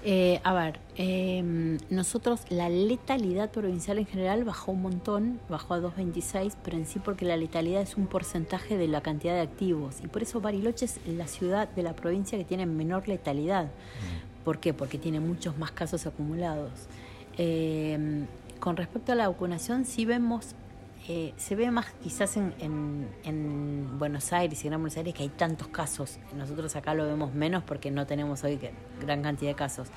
Eh, 0.06 0.38
a 0.44 0.52
ver, 0.52 0.80
em, 0.96 1.78
nosotros 1.88 2.42
la 2.50 2.68
letalidad 2.68 3.50
provincial 3.50 3.96
en 3.98 4.04
general 4.04 4.44
bajó 4.44 4.72
un 4.72 4.82
montón, 4.82 5.40
bajó 5.48 5.72
a 5.72 5.80
2,26, 5.80 6.58
pero 6.62 6.76
en 6.76 6.84
sí 6.84 6.98
porque 6.98 7.24
la 7.24 7.38
letalidad 7.38 7.80
es 7.80 7.96
un 7.96 8.06
porcentaje 8.06 8.76
de 8.76 8.86
la 8.86 9.00
cantidad 9.00 9.32
de 9.32 9.40
activos 9.40 9.96
y 10.04 10.08
por 10.08 10.22
eso 10.22 10.42
Bariloche 10.42 10.84
es 10.84 11.00
la 11.06 11.26
ciudad 11.26 11.70
de 11.70 11.82
la 11.82 11.96
provincia 11.96 12.36
que 12.36 12.44
tiene 12.44 12.66
menor 12.66 13.08
letalidad. 13.08 13.64
Mm. 13.64 14.44
¿Por 14.44 14.58
qué? 14.58 14.74
Porque 14.74 14.98
tiene 14.98 15.20
muchos 15.20 15.56
más 15.56 15.72
casos 15.72 16.06
acumulados. 16.06 16.70
Em, 17.38 18.26
con 18.60 18.76
respecto 18.76 19.12
a 19.12 19.14
la 19.14 19.28
vacunación, 19.28 19.86
sí 19.86 20.04
vemos 20.04 20.54
eh, 21.06 21.34
se 21.36 21.54
ve 21.54 21.70
más 21.70 21.86
quizás 22.02 22.38
en, 22.38 22.54
en, 23.24 23.98
Buenos 23.98 24.32
Aires 24.32 24.64
y 24.64 24.68
Gran 24.68 24.80
Buenos 24.80 24.96
Aires 24.96 25.12
que 25.12 25.22
hay 25.22 25.28
tantos 25.28 25.68
casos. 25.68 26.18
Nosotros 26.34 26.74
acá 26.76 26.94
lo 26.94 27.04
vemos 27.04 27.34
menos 27.34 27.62
porque 27.62 27.90
no 27.90 28.06
tenemos 28.06 28.42
hoy 28.42 28.58
gran 29.00 29.22
cantidad 29.22 29.50
de 29.50 29.54
casos. 29.54 29.88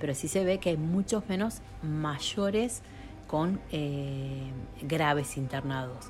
Pero 0.00 0.14
sí 0.14 0.26
se 0.26 0.44
ve 0.44 0.58
que 0.58 0.70
hay 0.70 0.76
muchos 0.76 1.28
menos 1.28 1.60
mayores 1.82 2.82
con 3.28 3.60
eh, 3.70 4.50
graves 4.82 5.36
internados. 5.36 6.06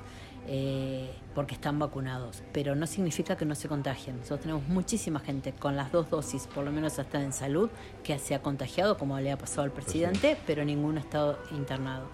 Eh, 0.49 1.13
porque 1.35 1.53
están 1.53 1.77
vacunados, 1.77 2.41
pero 2.51 2.73
no 2.73 2.87
significa 2.87 3.37
que 3.37 3.45
no 3.45 3.53
se 3.53 3.67
contagien. 3.67 4.17
Nosotros 4.17 4.39
tenemos 4.39 4.67
muchísima 4.69 5.19
gente 5.19 5.51
con 5.51 5.75
las 5.75 5.91
dos 5.91 6.09
dosis, 6.09 6.47
por 6.47 6.63
lo 6.63 6.71
menos 6.71 6.97
hasta 6.97 7.21
en 7.21 7.31
salud, 7.31 7.69
que 8.03 8.17
se 8.17 8.33
ha 8.33 8.41
contagiado, 8.41 8.97
como 8.97 9.19
le 9.19 9.31
ha 9.31 9.37
pasado 9.37 9.61
al 9.61 9.71
presidente, 9.71 10.35
pero 10.47 10.65
ninguno 10.65 10.97
ha 10.97 11.03
estado 11.03 11.37
internado. 11.51 12.07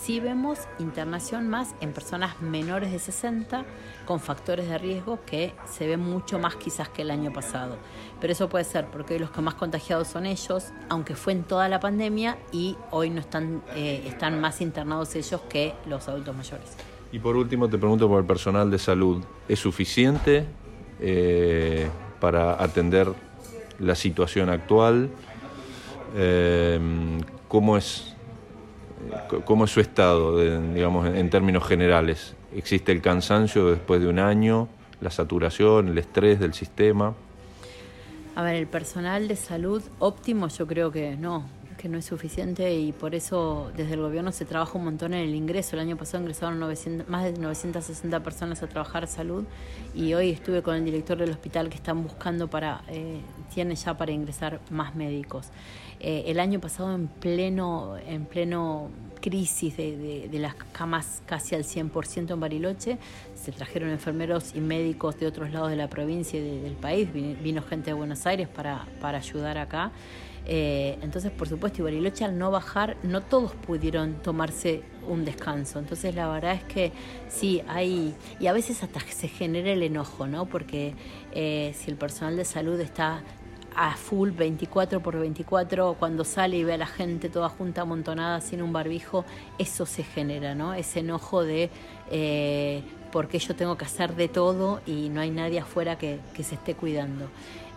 Sí 0.00 0.18
vemos 0.18 0.60
internación 0.78 1.48
más 1.48 1.74
en 1.82 1.92
personas 1.92 2.40
menores 2.40 2.90
de 2.90 2.98
60 2.98 3.66
con 4.06 4.18
factores 4.18 4.66
de 4.66 4.78
riesgo 4.78 5.20
que 5.26 5.52
se 5.70 5.86
ven 5.86 6.00
mucho 6.00 6.38
más 6.38 6.56
quizás 6.56 6.88
que 6.88 7.02
el 7.02 7.10
año 7.10 7.34
pasado. 7.34 7.76
Pero 8.18 8.32
eso 8.32 8.48
puede 8.48 8.64
ser 8.64 8.86
porque 8.86 9.18
los 9.18 9.30
que 9.30 9.42
más 9.42 9.56
contagiados 9.56 10.08
son 10.08 10.24
ellos, 10.24 10.72
aunque 10.88 11.14
fue 11.16 11.34
en 11.34 11.42
toda 11.42 11.68
la 11.68 11.80
pandemia 11.80 12.38
y 12.50 12.78
hoy 12.92 13.10
no 13.10 13.20
están, 13.20 13.62
eh, 13.74 14.04
están 14.06 14.40
más 14.40 14.62
internados 14.62 15.14
ellos 15.16 15.42
que 15.50 15.74
los 15.84 16.08
adultos 16.08 16.34
mayores. 16.34 16.76
Y 17.12 17.18
por 17.18 17.36
último 17.36 17.68
te 17.68 17.78
pregunto 17.78 18.08
por 18.08 18.20
el 18.20 18.26
personal 18.26 18.70
de 18.70 18.78
salud. 18.78 19.22
¿Es 19.48 19.58
suficiente 19.58 20.44
eh, 21.00 21.88
para 22.20 22.62
atender 22.62 23.08
la 23.78 23.94
situación 23.94 24.48
actual? 24.48 25.10
Eh, 26.14 26.78
¿cómo, 27.48 27.76
es, 27.76 28.14
¿Cómo 29.44 29.64
es 29.64 29.70
su 29.70 29.80
estado, 29.80 30.38
digamos, 30.72 31.08
en 31.08 31.30
términos 31.30 31.64
generales? 31.66 32.36
¿Existe 32.54 32.92
el 32.92 33.00
cansancio 33.00 33.70
después 33.70 34.00
de 34.00 34.08
un 34.08 34.18
año, 34.18 34.68
la 35.00 35.10
saturación, 35.10 35.88
el 35.88 35.98
estrés 35.98 36.38
del 36.38 36.54
sistema? 36.54 37.14
A 38.36 38.42
ver, 38.42 38.54
el 38.54 38.66
personal 38.66 39.26
de 39.26 39.36
salud 39.36 39.82
óptimo 39.98 40.48
yo 40.48 40.66
creo 40.66 40.92
que 40.92 41.16
no, 41.16 41.44
que 41.80 41.88
no 41.88 41.96
es 41.96 42.04
suficiente 42.04 42.74
y 42.74 42.92
por 42.92 43.14
eso 43.14 43.72
desde 43.74 43.94
el 43.94 44.00
gobierno 44.00 44.32
se 44.32 44.44
trabaja 44.44 44.76
un 44.76 44.84
montón 44.84 45.14
en 45.14 45.20
el 45.20 45.34
ingreso. 45.34 45.76
El 45.76 45.80
año 45.80 45.96
pasado 45.96 46.22
ingresaron 46.22 46.58
más 47.08 47.24
de 47.24 47.32
960 47.32 48.22
personas 48.22 48.62
a 48.62 48.66
trabajar 48.66 49.06
salud 49.06 49.44
y 49.94 50.12
hoy 50.12 50.28
estuve 50.30 50.62
con 50.62 50.74
el 50.74 50.84
director 50.84 51.16
del 51.16 51.30
hospital 51.30 51.70
que 51.70 51.76
están 51.76 52.02
buscando 52.02 52.48
para, 52.48 52.82
eh, 52.88 53.20
tiene 53.54 53.76
ya 53.76 53.96
para 53.96 54.12
ingresar 54.12 54.60
más 54.68 54.94
médicos. 54.94 55.46
Eh, 56.00 56.24
el 56.26 56.38
año 56.38 56.60
pasado 56.60 56.94
en 56.94 57.08
pleno, 57.08 57.96
en 58.06 58.26
pleno 58.26 58.90
crisis 59.22 59.76
de, 59.76 60.28
las 60.32 60.54
camas 60.72 61.22
casi 61.24 61.54
al 61.54 61.64
100% 61.64 62.34
en 62.34 62.40
Bariloche, 62.40 62.98
se 63.34 63.52
trajeron 63.52 63.88
enfermeros 63.88 64.54
y 64.54 64.60
médicos 64.60 65.18
de 65.18 65.26
otros 65.26 65.50
lados 65.50 65.70
de 65.70 65.76
la 65.76 65.88
provincia 65.88 66.38
y 66.38 66.60
del 66.60 66.74
país, 66.74 67.10
vino, 67.10 67.36
vino 67.42 67.62
gente 67.62 67.90
de 67.90 67.94
Buenos 67.94 68.26
Aires 68.26 68.48
para, 68.48 68.86
para 69.00 69.18
ayudar 69.18 69.56
acá. 69.56 69.92
Eh, 70.52 70.98
entonces, 71.00 71.30
por 71.30 71.48
supuesto, 71.48 71.80
y 71.80 71.84
Bariloche 71.84 72.24
al 72.24 72.36
no 72.36 72.50
bajar, 72.50 72.96
no 73.04 73.22
todos 73.22 73.52
pudieron 73.54 74.14
tomarse 74.14 74.82
un 75.06 75.24
descanso. 75.24 75.78
Entonces, 75.78 76.16
la 76.16 76.26
verdad 76.26 76.54
es 76.54 76.64
que 76.64 76.90
sí, 77.28 77.62
hay, 77.68 78.16
y 78.40 78.48
a 78.48 78.52
veces 78.52 78.82
hasta 78.82 78.98
se 78.98 79.28
genera 79.28 79.70
el 79.70 79.84
enojo, 79.84 80.26
¿no? 80.26 80.46
Porque 80.46 80.94
eh, 81.30 81.72
si 81.78 81.92
el 81.92 81.96
personal 81.96 82.36
de 82.36 82.44
salud 82.44 82.80
está 82.80 83.22
a 83.76 83.94
full 83.94 84.30
24 84.30 85.00
por 85.00 85.20
24, 85.20 85.94
cuando 85.96 86.24
sale 86.24 86.56
y 86.56 86.64
ve 86.64 86.72
a 86.72 86.78
la 86.78 86.86
gente 86.86 87.28
toda 87.28 87.48
junta 87.48 87.82
amontonada 87.82 88.40
sin 88.40 88.60
un 88.60 88.72
barbijo, 88.72 89.24
eso 89.56 89.86
se 89.86 90.02
genera, 90.02 90.56
¿no? 90.56 90.74
Ese 90.74 90.98
enojo 90.98 91.44
de 91.44 91.70
eh, 92.10 92.82
por 93.10 93.28
qué 93.28 93.38
yo 93.38 93.54
tengo 93.54 93.76
que 93.76 93.84
hacer 93.84 94.14
de 94.16 94.28
todo 94.28 94.80
y 94.86 95.08
no 95.10 95.20
hay 95.20 95.30
nadie 95.30 95.60
afuera 95.60 95.98
que, 95.98 96.20
se 96.42 96.54
esté 96.54 96.74
cuidando. 96.74 97.28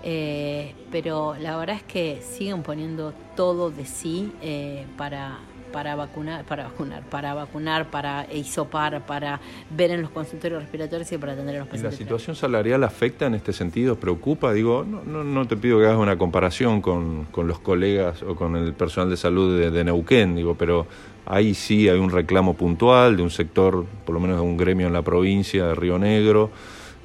Eh, 0.03 0.73
pero 0.91 1.35
la 1.39 1.57
verdad 1.57 1.77
es 1.77 1.83
que 1.83 2.21
siguen 2.21 2.61
poniendo 2.61 3.13
todo 3.35 3.71
de 3.71 3.85
sí 3.85 4.31
eh, 4.41 4.85
para 4.97 5.39
para 5.73 5.95
vacunar, 5.95 6.45
para 6.45 6.65
vacunar, 6.65 7.01
para 7.09 7.33
vacunar, 7.33 7.89
para 7.89 8.31
hisopar, 8.31 9.03
para 9.07 9.41
ver 9.71 9.89
en 9.89 10.03
los 10.03 10.11
consultorios 10.11 10.61
respiratorios 10.61 11.11
y 11.11 11.17
para 11.17 11.33
atender 11.33 11.55
a 11.55 11.59
los 11.59 11.67
pacientes. 11.67 11.99
¿Y 11.99 12.03
la 12.03 12.05
situación 12.05 12.35
salarial 12.35 12.83
afecta 12.83 13.25
en 13.25 13.33
este 13.33 13.51
sentido? 13.53 13.95
¿Preocupa? 13.95 14.53
Digo, 14.53 14.85
no, 14.85 15.23
no, 15.23 15.47
te 15.47 15.57
pido 15.57 15.79
que 15.79 15.85
hagas 15.85 15.97
una 15.97 16.15
comparación 16.15 16.79
con, 16.79 17.27
los 17.35 17.59
colegas 17.59 18.21
o 18.21 18.35
con 18.35 18.55
el 18.55 18.73
personal 18.73 19.09
de 19.09 19.17
salud 19.17 19.59
de, 19.59 19.83
Neuquén, 19.83 20.35
digo, 20.35 20.53
pero 20.53 20.85
ahí 21.25 21.55
sí 21.55 21.89
hay 21.89 21.97
un 21.97 22.11
reclamo 22.11 22.53
puntual 22.53 23.17
de 23.17 23.23
un 23.23 23.31
sector, 23.31 23.83
por 24.05 24.13
lo 24.13 24.21
menos 24.21 24.37
de 24.37 24.43
un 24.43 24.55
gremio 24.55 24.85
en 24.85 24.93
la 24.93 25.01
provincia 25.01 25.65
de 25.65 25.73
Río 25.73 25.97
Negro. 25.97 26.51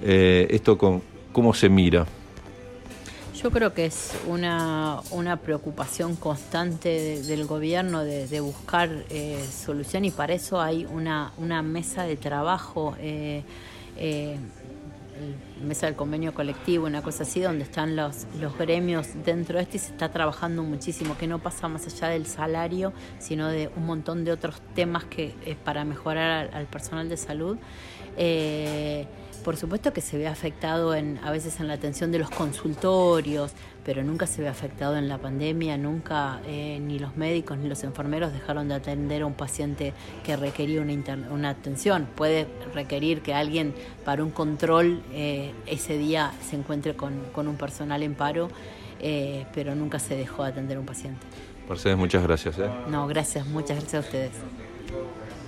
Eh, 0.02 0.46
¿Esto 0.50 0.76
con, 0.76 1.00
cómo 1.32 1.54
se 1.54 1.70
mira? 1.70 2.06
Yo 3.42 3.52
creo 3.52 3.72
que 3.72 3.86
es 3.86 4.14
una, 4.26 5.00
una 5.12 5.36
preocupación 5.36 6.16
constante 6.16 7.22
del 7.22 7.46
gobierno 7.46 8.02
de, 8.02 8.40
buscar 8.40 8.90
eh, 9.10 9.38
solución 9.48 10.04
y 10.04 10.10
para 10.10 10.34
eso 10.34 10.60
hay 10.60 10.86
una, 10.86 11.32
una 11.38 11.62
mesa 11.62 12.02
de 12.02 12.16
trabajo, 12.16 12.96
eh, 12.98 13.44
eh, 13.96 14.36
mesa 15.62 15.86
del 15.86 15.96
convenio 15.96 16.34
colectivo, 16.34 16.86
una 16.86 17.02
cosa 17.02 17.22
así, 17.22 17.40
donde 17.40 17.64
están 17.64 17.96
los, 17.96 18.26
los 18.40 18.56
gremios 18.56 19.08
dentro 19.24 19.58
de 19.58 19.64
esto 19.64 19.76
y 19.76 19.80
se 19.80 19.92
está 19.92 20.10
trabajando 20.10 20.62
muchísimo, 20.62 21.16
que 21.16 21.26
no 21.26 21.38
pasa 21.38 21.68
más 21.68 21.86
allá 21.86 22.08
del 22.08 22.26
salario, 22.26 22.92
sino 23.18 23.48
de 23.48 23.70
un 23.76 23.86
montón 23.86 24.24
de 24.24 24.32
otros 24.32 24.60
temas 24.74 25.04
que 25.04 25.34
es 25.44 25.56
para 25.56 25.84
mejorar 25.84 26.50
al, 26.52 26.66
personal 26.66 27.08
de 27.08 27.16
salud. 27.16 27.56
Por 29.44 29.56
supuesto 29.56 29.92
que 29.92 30.00
se 30.00 30.18
ve 30.18 30.26
afectado 30.26 30.94
en, 30.94 31.18
a 31.24 31.30
veces 31.30 31.58
en 31.60 31.68
la 31.68 31.74
atención 31.74 32.12
de 32.12 32.18
los 32.18 32.28
consultorios, 32.28 33.52
pero 33.82 34.02
nunca 34.02 34.26
se 34.26 34.42
ve 34.42 34.48
afectado 34.48 34.96
en 34.98 35.08
la 35.08 35.16
pandemia, 35.16 35.78
nunca 35.78 36.40
eh, 36.44 36.78
ni 36.82 36.98
los 36.98 37.16
médicos 37.16 37.56
ni 37.56 37.68
los 37.68 37.82
enfermeros 37.84 38.32
dejaron 38.32 38.68
de 38.68 38.74
atender 38.74 39.22
a 39.22 39.26
un 39.26 39.32
paciente 39.32 39.94
que 40.24 40.36
requería 40.36 40.82
una, 40.82 40.92
una 41.30 41.48
atención. 41.48 42.06
Puede 42.14 42.46
requerir 42.74 43.22
que 43.22 43.32
alguien 43.32 43.74
para 44.04 44.22
un 44.22 44.30
control 44.30 45.02
eh, 45.12 45.47
ese 45.66 45.98
día 45.98 46.32
se 46.42 46.56
encuentre 46.56 46.94
con, 46.94 47.20
un 47.34 47.56
personal 47.56 48.02
en 48.02 48.14
paro, 48.14 48.48
eh, 49.00 49.46
pero 49.54 49.74
nunca 49.74 49.98
se 49.98 50.16
dejó 50.16 50.44
de 50.44 50.50
atender 50.50 50.76
a 50.76 50.80
un 50.80 50.86
paciente. 50.86 51.26
Mercedes, 51.68 51.98
muchas 51.98 52.22
gracias. 52.22 52.56
No, 52.88 53.06
gracias, 53.06 53.46
muchas 53.46 53.78
gracias 53.78 53.94
a 53.94 54.06
ustedes. 54.06 54.32